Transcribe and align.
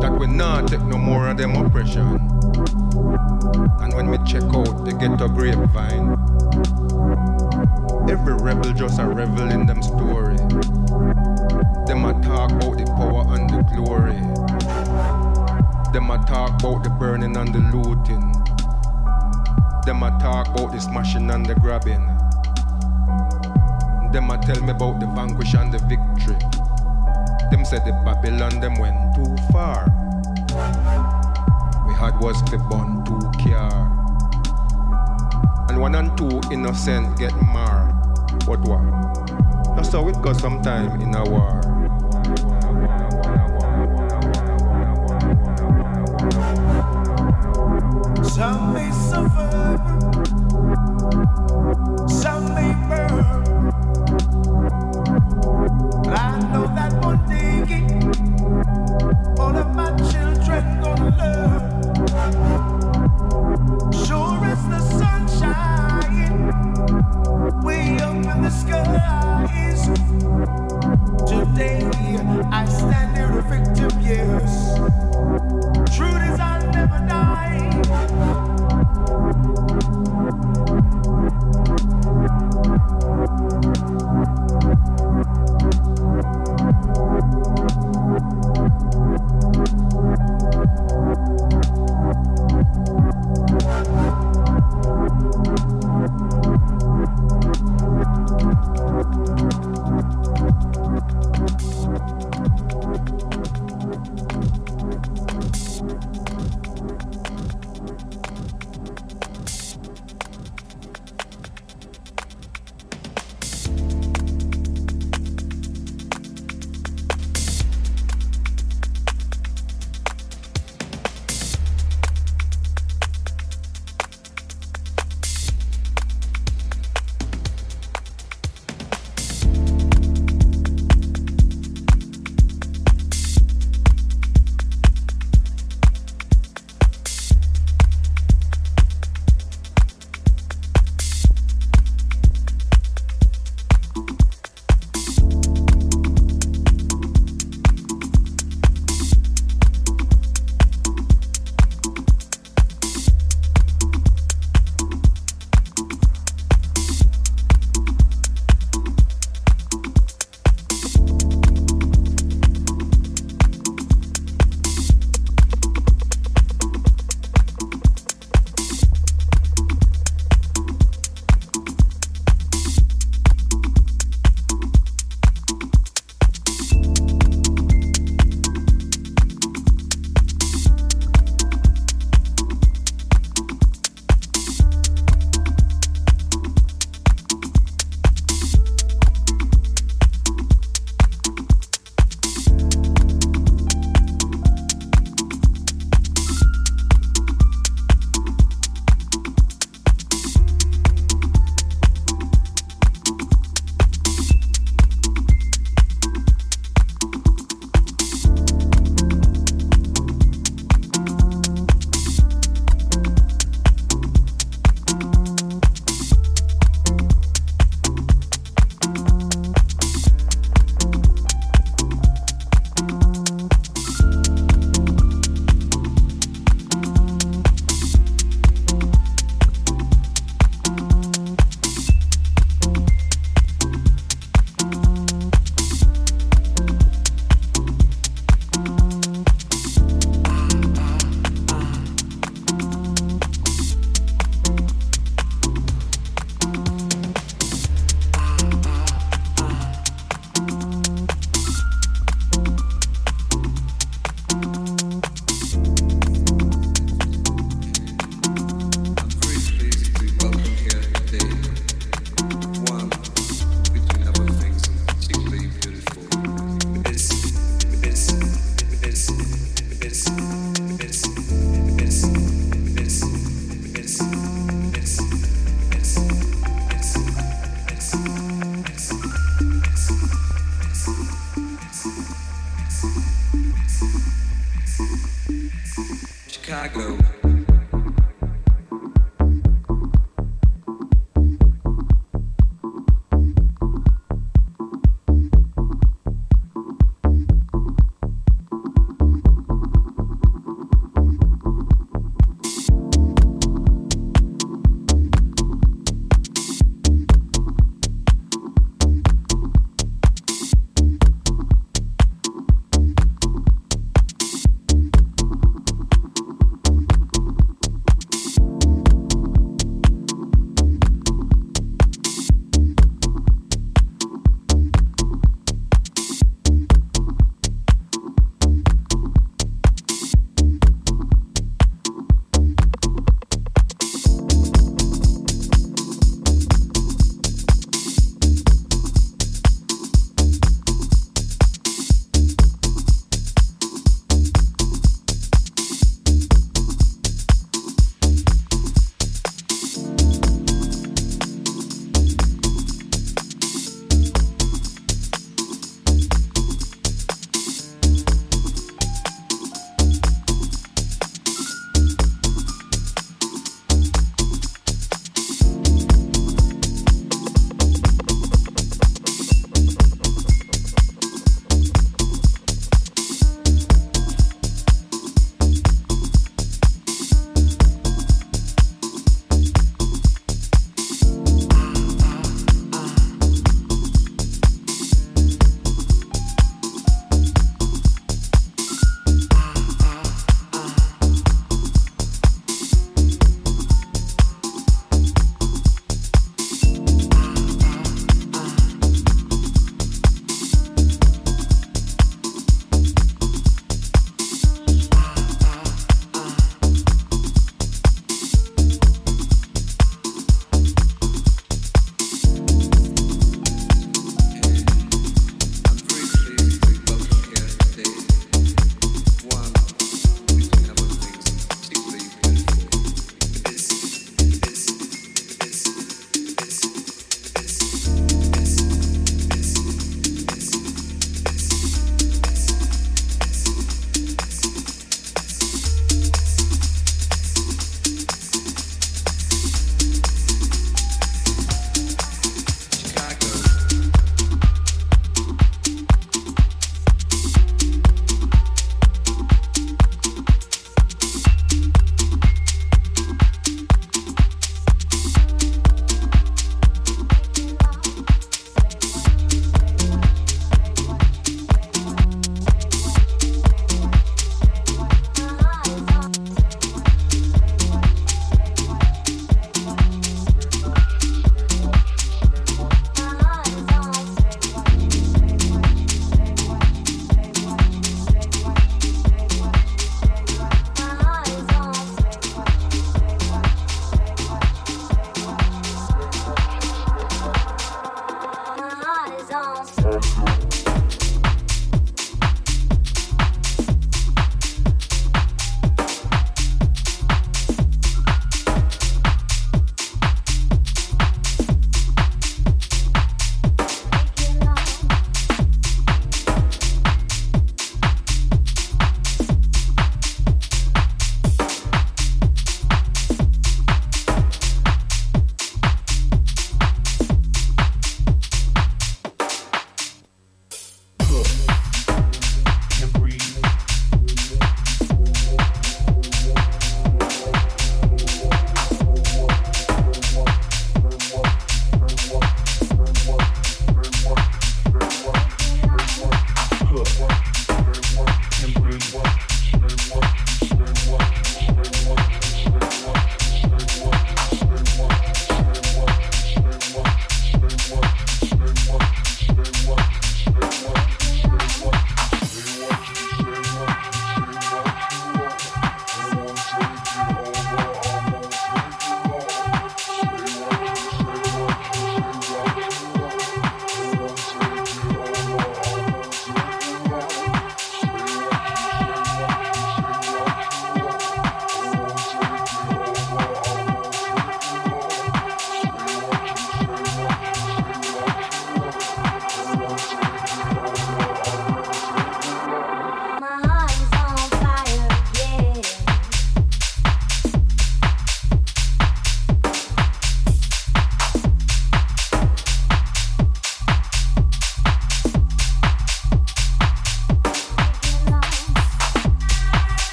that 0.00 0.16
we 0.18 0.26
not 0.26 0.68
take 0.68 0.82
no 0.82 0.96
more 0.96 1.28
of 1.28 1.36
them 1.36 1.56
oppression. 1.56 2.37
And 3.80 3.94
when 3.94 4.10
we 4.10 4.18
check 4.26 4.42
out 4.42 4.84
the 4.84 4.96
ghetto 4.98 5.28
grapevine, 5.28 6.16
every 8.10 8.34
rebel 8.34 8.72
just 8.72 8.98
a 8.98 9.06
revel 9.06 9.50
in 9.50 9.66
them 9.66 9.82
story. 9.82 10.36
Them 11.86 12.04
a 12.04 12.12
talk 12.22 12.50
about 12.52 12.78
the 12.78 12.84
power 12.96 13.24
and 13.34 13.48
the 13.48 13.62
glory. 13.74 14.18
Them 15.92 16.10
a 16.10 16.18
talk 16.26 16.60
about 16.60 16.84
the 16.84 16.90
burning 16.90 17.36
and 17.36 17.54
the 17.54 17.60
looting. 17.74 18.32
Them 19.86 20.02
a 20.02 20.10
talk 20.20 20.48
about 20.48 20.72
the 20.72 20.80
smashing 20.80 21.30
and 21.30 21.46
the 21.46 21.54
grabbing. 21.54 22.06
Them 24.12 24.30
a 24.30 24.38
tell 24.38 24.62
me 24.62 24.70
about 24.70 25.00
the 25.00 25.06
vanquish 25.06 25.54
and 25.54 25.72
the 25.72 25.78
victory. 25.78 26.38
Them 27.50 27.64
said 27.64 27.84
the 27.86 27.92
Babylon 28.04 28.60
them 28.60 28.78
went 28.78 29.14
too 29.14 29.36
far. 29.50 29.97
Had 31.98 32.20
was 32.20 32.40
to 32.50 32.58
burn 32.58 33.04
two 33.04 33.18
care. 33.42 33.68
And 35.68 35.80
one 35.80 35.96
and 35.96 36.16
two 36.16 36.40
innocent 36.52 37.18
get 37.18 37.34
marred. 37.42 37.92
But 38.46 38.60
what? 38.60 38.86
That's 39.74 39.90
how 39.90 40.06
it 40.08 40.22
goes 40.22 40.38
sometime 40.38 41.00
in 41.00 41.12
a 41.16 41.24
war. 41.24 41.57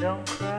Don't 0.00 0.24
cry. 0.28 0.57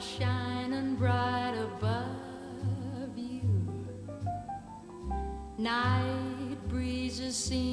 shining 0.00 0.96
bright 0.96 1.54
above 1.56 3.16
you. 3.16 3.42
Night 5.58 6.56
breezes 6.68 7.36
seem 7.36 7.69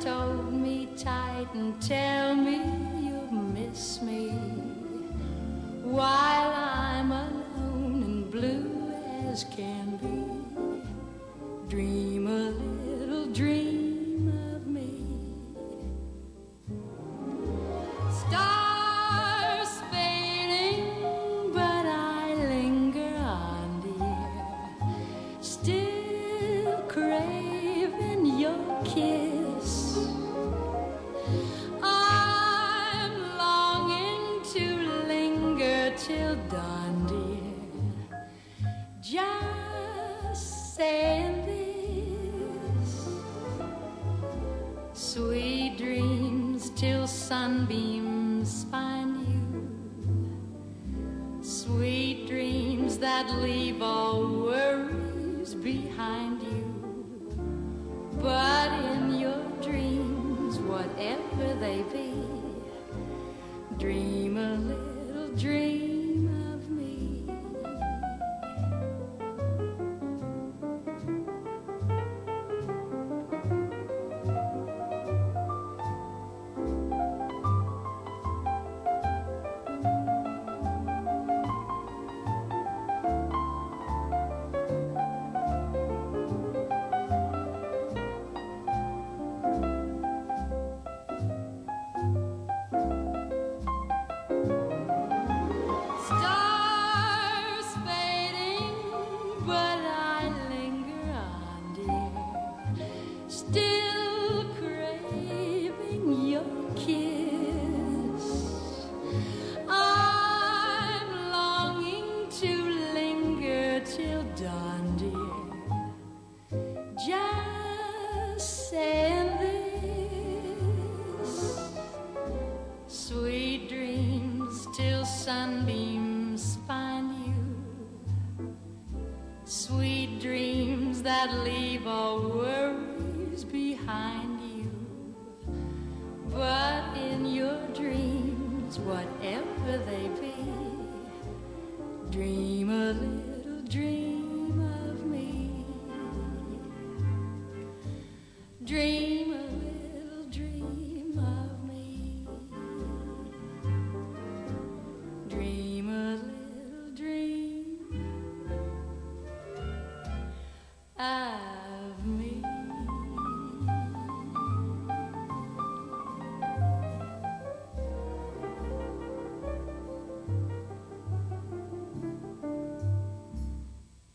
told 0.00 0.52
me 0.52 0.88
tight 0.96 1.46
and 1.54 1.80
tell 1.80 2.23